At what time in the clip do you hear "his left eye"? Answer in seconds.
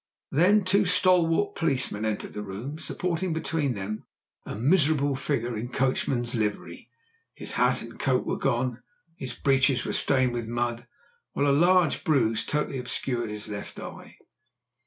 13.29-14.17